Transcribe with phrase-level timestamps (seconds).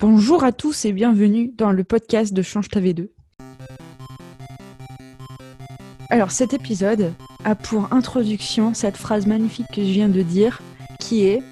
[0.00, 3.08] Bonjour à tous et bienvenue dans le podcast de Change ta V2.
[6.08, 7.12] Alors cet épisode
[7.44, 10.62] a pour introduction cette phrase magnifique que je viens de dire
[10.98, 11.42] qui est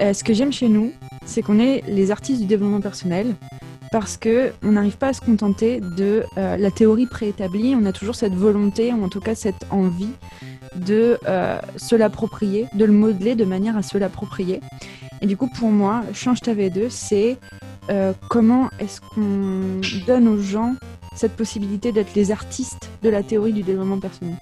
[0.00, 0.92] euh, ce que j'aime chez nous,
[1.24, 3.34] c'est qu'on est les artistes du développement personnel
[3.90, 7.92] parce que on n'arrive pas à se contenter de euh, la théorie préétablie, on a
[7.92, 10.12] toujours cette volonté ou en tout cas cette envie
[10.76, 14.60] de euh, se l'approprier, de le modeler de manière à se l'approprier.
[15.20, 17.38] Et du coup, pour moi, Change ta V2, c'est
[17.90, 20.74] euh, comment est-ce qu'on donne aux gens
[21.16, 24.36] cette possibilité d'être les artistes de la théorie du développement personnel?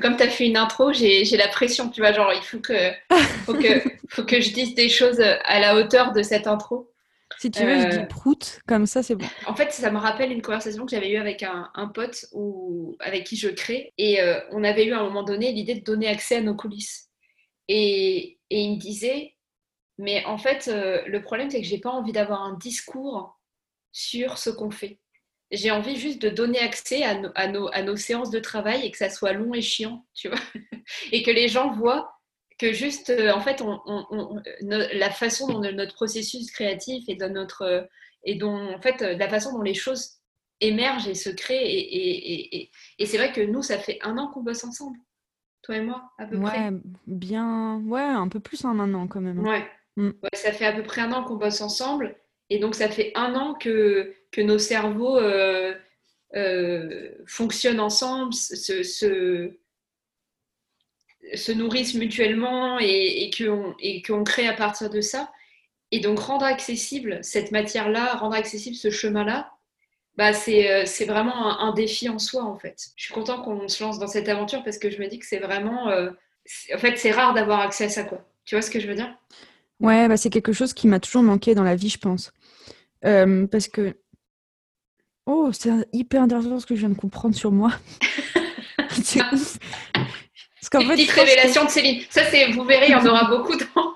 [0.00, 2.90] Comme tu as fait une intro, j'ai la pression, tu vois, genre il faut que,
[3.44, 6.90] faut, que, faut que je dise des choses à la hauteur de cette intro.
[7.38, 9.26] Si tu veux, je dis euh, prout, comme ça c'est bon.
[9.46, 12.26] En fait, ça me rappelle une conversation que j'avais eue avec un, pote
[13.00, 13.92] avec qui je crée.
[13.98, 16.54] Et euh, on avait eu à un moment donné l'idée de donner accès à nos
[16.54, 17.09] coulisses.
[17.72, 19.36] Et, il me disait,
[19.96, 23.38] mais en fait, euh, le problème, c'est que j'ai pas envie d'avoir un discours
[23.92, 24.98] sur ce qu'on fait.
[25.52, 27.14] J'ai envie juste de donner accès à,
[27.46, 30.40] nos, séances de travail et que ça soit long et chiant, tu vois.
[31.12, 32.12] et que les gens voient
[32.58, 33.62] que juste, euh, en fait,
[34.62, 37.88] la façon dont notre processus créatif et, notre,
[38.24, 40.18] et dont, en fait, la façon dont les choses
[40.60, 42.68] émergent et se créent.
[42.98, 44.98] Et c'est vrai que nous, ça fait un an qu'on bosse ensemble
[45.70, 46.70] toi et moi, à peu ouais, près
[47.06, 49.40] bien, ouais, un peu plus en un an quand même.
[49.40, 49.46] Mm.
[49.46, 50.30] Ouais.
[50.32, 52.16] ça fait à peu près un an qu'on bosse ensemble.
[52.48, 55.72] Et donc, ça fait un an que, que nos cerveaux euh,
[56.34, 59.52] euh, fonctionnent ensemble, se, se,
[61.34, 63.30] se, nourrissent mutuellement et,
[63.80, 65.30] et qu'on crée à partir de ça.
[65.92, 69.52] Et donc, rendre accessible cette matière-là, rendre accessible ce chemin-là,
[70.16, 72.76] bah, euh, c'est vraiment un, défi en soi, en fait.
[72.96, 75.26] Je suis content qu'on se lance dans cette aventure parce que je me dis que
[75.26, 75.88] c'est vraiment.
[75.88, 76.10] Euh,
[76.74, 78.26] en fait, c'est rare d'avoir accès à ça, quoi.
[78.44, 79.14] Tu vois ce que je veux dire?
[79.78, 82.32] Ouais, bah, c'est quelque chose qui m'a toujours manqué dans la vie, je pense.
[83.04, 83.96] Euh, parce que.
[85.26, 87.72] Oh, c'est hyper intéressant ce que je viens de comprendre sur moi.
[89.02, 89.22] c'est
[90.70, 92.02] Petite révélation de Céline.
[92.10, 93.94] Ça, c'est, vous verrez, il y en aura beaucoup dans,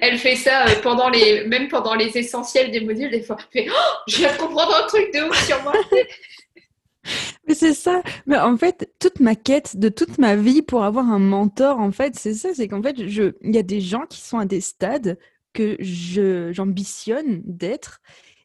[0.00, 3.36] elle fait ça euh, même pendant les essentiels des modules, des fois.
[3.52, 5.72] Elle fait, oh, je viens de comprendre un truc de ouf sur moi.
[7.46, 8.02] Mais c'est ça.
[8.26, 11.92] Mais en fait, toute ma quête de toute ma vie pour avoir un mentor, en
[11.92, 12.54] fait, c'est ça.
[12.54, 15.18] C'est qu'en fait, il y a des gens qui sont à des stades
[15.52, 18.00] que j'ambitionne d'être.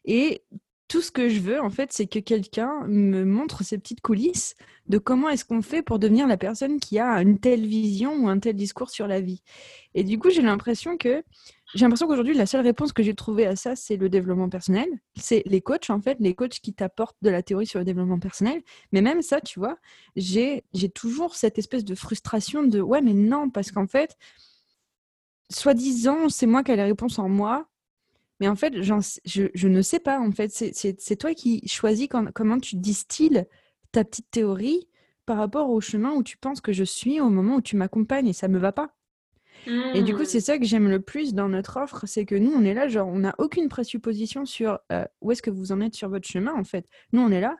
[0.05, 0.43] Et
[0.89, 4.55] tout ce que je veux, en fait, c'est que quelqu'un me montre ces petites coulisses
[4.87, 8.27] de comment est-ce qu'on fait pour devenir la personne qui a une telle vision ou
[8.27, 9.43] un tel discours sur la vie.
[9.93, 11.23] Et du coup, j'ai l'impression que
[11.75, 14.87] j'ai l'impression qu'aujourd'hui, la seule réponse que j'ai trouvée à ça, c'est le développement personnel.
[15.15, 18.19] C'est les coachs, en fait, les coachs qui t'apportent de la théorie sur le développement
[18.19, 18.63] personnel.
[18.91, 19.77] Mais même ça, tu vois,
[20.15, 20.63] j'ai
[20.95, 24.17] toujours cette espèce de frustration de ouais, mais non, parce qu'en fait,
[25.51, 27.67] soi-disant, c'est moi qui ai les réponses en moi,
[28.39, 30.19] mais en fait, je, je, ne sais pas.
[30.19, 33.45] En fait, c'est toi qui choisis comment tu distilles
[33.91, 34.87] ta petite théorie
[35.25, 38.27] par rapport au chemin où tu penses que je suis au moment où tu m'accompagnes
[38.27, 38.95] et ça me va pas.
[39.93, 40.41] Et du coup, c'est mmh.
[40.41, 43.07] ça que j'aime le plus dans notre offre, c'est que nous, on est là, genre,
[43.07, 46.53] on n'a aucune présupposition sur euh, où est-ce que vous en êtes sur votre chemin,
[46.53, 46.87] en fait.
[47.11, 47.57] Nous, on est là,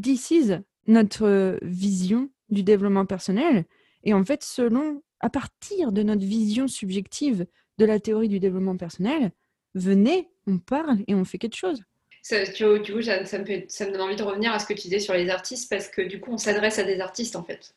[0.00, 0.52] this is
[0.86, 3.64] notre vision du développement personnel.
[4.04, 7.46] Et en fait, selon, à partir de notre vision subjective
[7.78, 9.32] de la théorie du développement personnel,
[9.74, 11.82] venez, on parle et on fait quelque chose.
[12.22, 14.82] Ça, du coup, ça, me ça me donne envie de revenir à ce que tu
[14.82, 17.74] disais sur les artistes parce que du coup, on s'adresse à des artistes en fait.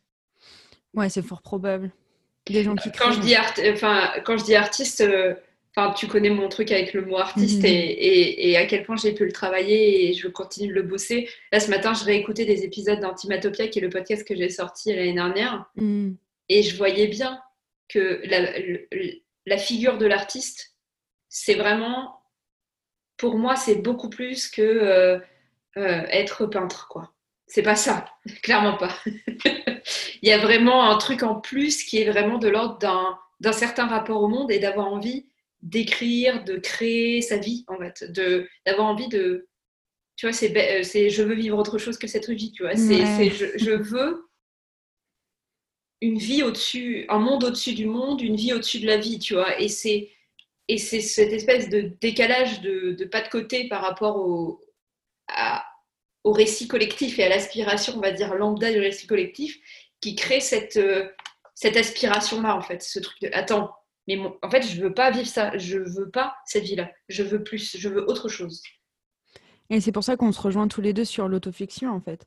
[0.93, 1.91] Ouais, c'est fort probable.
[2.45, 3.53] Des gens qui quand je dis art...
[3.71, 5.33] enfin, quand je dis artiste, euh,
[5.75, 7.65] enfin, tu connais mon truc avec le mot artiste mhm.
[7.67, 11.29] et, et, à quel point j'ai pu le travailler et je continue de le bosser.
[11.53, 14.93] Là, ce matin, je réécoutais des épisodes d'Antimatopia, qui est le podcast que j'ai sorti
[14.93, 16.17] l'année dernière, mhm.
[16.49, 17.39] et je voyais bien
[17.87, 18.51] que la,
[19.45, 20.72] la figure de l'artiste
[21.35, 22.21] c'est vraiment,
[23.17, 25.17] pour moi, c'est beaucoup plus que euh,
[25.77, 27.11] euh, être peintre, quoi.
[27.47, 28.05] C'est pas ça,
[28.44, 28.95] clairement pas.
[30.21, 32.77] Il y a vraiment un truc en plus qui est vraiment de l'ordre
[33.39, 35.25] d'un certain rapport au monde et d'avoir envie
[35.63, 38.03] d'écrire, de créer sa vie, en fait,
[38.65, 39.47] d'avoir envie de,
[40.15, 42.75] tu vois, c'est, c'est je veux vivre autre chose que cette vie, tu vois.
[42.75, 44.30] C'est, je, je, veux
[46.00, 49.33] une vie au-dessus, un monde au-dessus du monde, une vie au-dessus de la vie, tu
[49.33, 49.59] vois.
[49.59, 50.12] Et c'est
[50.68, 54.62] et c'est cette espèce de décalage de, pas de côté par rapport au,
[56.25, 59.57] récit collectif et à l'aspiration, on va dire, lambda du récit collectif,
[60.00, 61.10] qui crée cette, euh,
[61.54, 62.81] cette aspiration-là, en fait.
[62.81, 63.74] Ce truc de attends,
[64.07, 67.44] mais en fait, je veux pas vivre ça, je veux pas cette vie-là, je veux
[67.44, 68.62] plus, je veux autre chose.
[69.69, 72.25] Et c'est pour ça qu'on se rejoint tous les deux sur l'autofiction, en fait.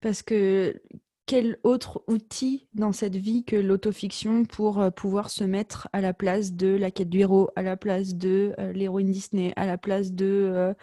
[0.00, 0.80] Parce que
[1.26, 6.14] quel autre outil dans cette vie que l'autofiction pour euh, pouvoir se mettre à la
[6.14, 9.76] place de la quête du héros, à la place de euh, l'héroïne Disney, à la
[9.78, 10.26] place de.
[10.54, 10.74] Euh,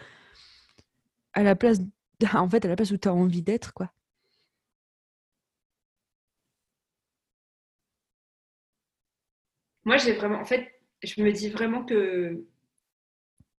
[1.36, 1.78] la place.
[2.34, 3.92] En fait, à la place où tu as envie d'être, quoi.
[9.84, 10.38] Moi, j'ai vraiment.
[10.40, 10.70] En fait,
[11.02, 12.44] je me dis vraiment que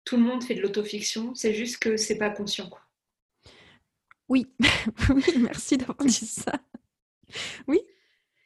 [0.05, 2.84] tout le monde fait de l'autofiction, c'est juste que c'est pas conscient, quoi.
[4.29, 4.47] Oui,
[5.11, 6.53] oui, merci d'avoir dit ça.
[7.67, 7.81] Oui,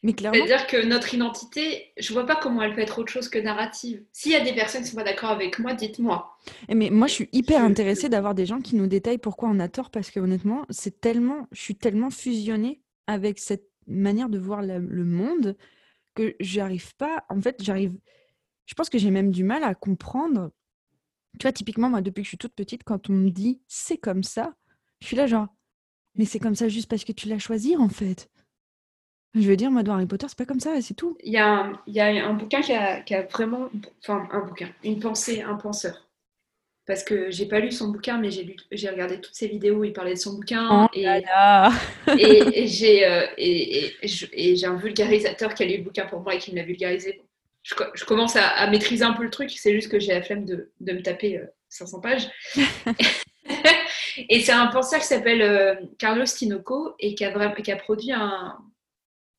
[0.02, 0.38] mais clairement.
[0.38, 4.04] C'est-à-dire que notre identité, je vois pas comment elle peut être autre chose que narrative.
[4.12, 6.36] S'il y a des personnes qui sont pas d'accord avec moi, dites-moi.
[6.68, 9.58] Eh, mais moi, je suis hyper intéressée d'avoir des gens qui nous détaillent pourquoi on
[9.58, 14.38] a tort, parce que honnêtement, c'est tellement, je suis tellement fusionnée avec cette manière de
[14.38, 15.56] voir le monde
[16.14, 17.24] que j'arrive pas.
[17.28, 17.96] En fait, j'arrive.
[18.66, 20.50] Je pense que j'ai même du mal à comprendre.
[21.38, 23.98] Tu vois, typiquement, moi, depuis que je suis toute petite, quand on me dit c'est
[23.98, 24.54] comme ça,
[25.00, 25.46] je suis là genre
[26.18, 28.28] mais c'est comme ça juste parce que tu l'as choisi, en fait.
[29.34, 31.16] Je veux dire, moi, dans Harry Potter, c'est pas comme ça, c'est tout.
[31.22, 33.70] Il y, a un, il y a un bouquin qui a, qui a, vraiment.
[34.02, 36.08] Enfin, un bouquin, une pensée, un penseur.
[36.86, 39.92] Parce que j'ai pas lu son bouquin, mais j'ai, regardé toutes ses vidéos où il
[39.92, 40.86] parlait de son bouquin.
[40.86, 41.72] Oh et, là là.
[42.18, 46.20] et, et, j'ai, euh, et, et, j'ai un vulgarisateur qui a lu le bouquin pour
[46.20, 47.20] moi et qui me l'a vulgarisé.
[47.62, 50.22] Je, je commence à, à, maîtriser un peu le truc, c'est juste que j'ai la
[50.22, 52.30] flemme de, de me taper euh, 500 pages.
[54.28, 58.12] Et c'est un penseur qui s'appelle euh, Carlos Tinoco et qui a, qui a produit
[58.12, 58.58] un,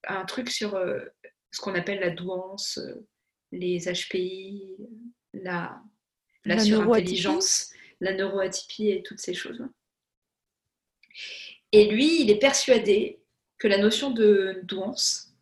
[0.08, 1.00] un, truc sur euh,
[1.52, 3.06] ce qu'on appelle la douance, euh,
[3.52, 4.78] les HPI,
[5.34, 5.82] la,
[6.46, 9.64] la, la surintelligence, la neuroatypie et toutes ces choses.
[11.72, 13.20] Et lui, il est persuadé
[13.58, 15.34] que la notion de douance,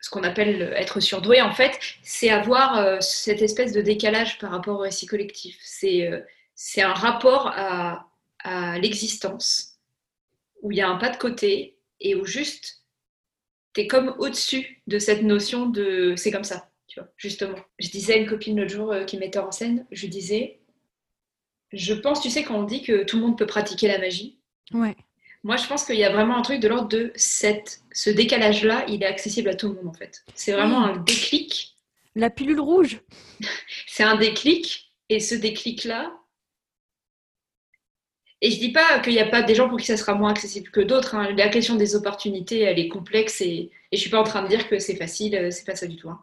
[0.00, 4.78] ce qu'on appelle être surdoué, en fait, c'est avoir cette espèce de décalage par rapport
[4.78, 5.58] au récit collectif.
[5.60, 6.24] C'est
[6.60, 8.04] c'est un rapport à,
[8.80, 9.78] l'existence
[10.62, 12.84] où il y a un pas de côté et où juste
[13.74, 17.58] tu es comme au-dessus de cette notion de c'est comme ça, tu vois, justement.
[17.78, 20.60] Je disais à une copine l'autre jour euh, qui mettait en scène, je disais,
[21.72, 24.38] je pense, tu sais, quand on dit que tout le monde peut pratiquer la magie,
[24.72, 24.96] ouais.
[25.42, 28.86] moi je pense qu'il y a vraiment un truc de l'ordre de cette, ce décalage-là,
[28.88, 30.24] il est accessible à tout le monde en fait.
[30.34, 31.76] C'est vraiment un déclic.
[32.14, 33.02] La pilule rouge.
[33.86, 36.18] c'est un déclic et ce déclic-là,
[38.40, 40.30] et je dis pas qu'il n'y a pas des gens pour qui ça sera moins
[40.30, 41.14] accessible que d'autres.
[41.14, 41.32] Hein.
[41.36, 44.48] La question des opportunités, elle est complexe et, et je suis pas en train de
[44.48, 46.08] dire que c'est facile, euh, c'est pas ça du tout.
[46.08, 46.20] Hein.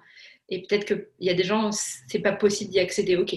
[0.50, 3.36] Et peut-être qu'il y a des gens, c'est pas possible d'y accéder, ok.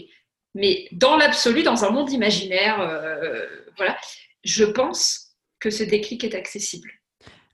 [0.54, 3.46] Mais dans l'absolu, dans un monde imaginaire, euh,
[3.76, 3.96] voilà,
[4.44, 6.90] je pense que ce déclic est accessible.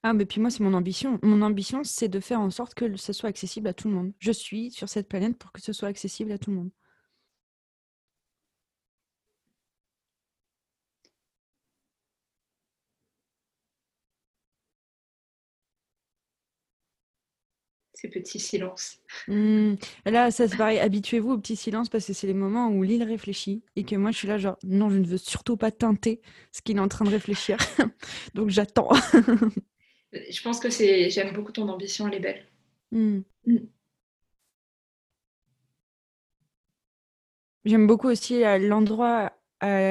[0.03, 1.19] Ah, mais puis moi, c'est mon ambition.
[1.23, 4.13] Mon ambition, c'est de faire en sorte que ce soit accessible à tout le monde.
[4.19, 6.71] Je suis sur cette planète pour que ce soit accessible à tout le monde.
[17.95, 18.99] Ces petits silences.
[19.29, 19.75] Mmh.
[20.05, 20.79] Là, ça se pareil.
[20.79, 24.11] Habituez-vous aux petits silences parce que c'est les moments où l'île réfléchit et que moi,
[24.11, 26.21] je suis là, genre, non, je ne veux surtout pas teinter
[26.53, 27.57] ce qu'il est en train de réfléchir.
[28.35, 28.91] Donc, j'attends.
[30.13, 31.09] je pense que c'est.
[31.09, 32.47] J'aime beaucoup ton ambition, elle est belle.
[32.91, 33.21] Mmh.
[33.47, 33.57] Mmh.
[37.65, 39.33] J'aime beaucoup aussi l'endroit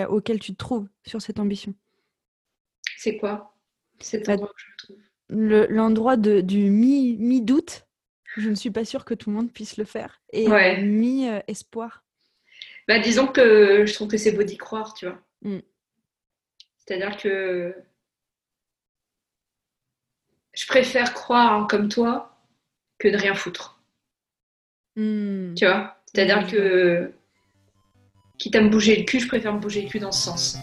[0.10, 1.74] auquel tu te trouves sur cette ambition.
[2.98, 3.56] C'est quoi?
[4.00, 5.70] Cet endroit où je me trouve?
[5.70, 7.88] L'endroit du mi-doute
[8.42, 10.22] je ne suis pas sûre que tout le monde puisse le faire.
[10.32, 10.82] Et ouais.
[10.82, 12.04] mis euh, espoir.
[12.88, 15.20] Bah, disons que je trouve que c'est beau d'y croire, tu vois.
[15.42, 15.60] Mm.
[16.78, 17.76] C'est-à-dire que
[20.54, 22.38] je préfère croire comme toi
[23.00, 23.82] que de rien foutre.
[24.96, 25.54] Mm.
[25.56, 25.98] Tu vois?
[26.06, 26.48] C'est-à-dire mm.
[26.48, 27.14] que
[28.38, 30.58] quitte à me bouger le cul, je préfère me bouger le cul dans ce sens.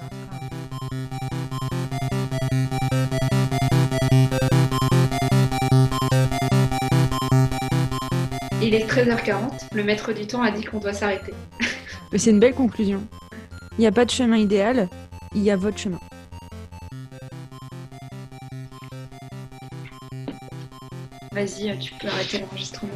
[8.73, 11.35] Il est 13h40, le maître du temps a dit qu'on doit s'arrêter.
[12.13, 13.03] Mais c'est une belle conclusion.
[13.73, 14.89] Il n'y a pas de chemin idéal,
[15.35, 15.99] il y a votre chemin.
[21.33, 22.93] Vas-y, tu peux arrêter l'enregistrement.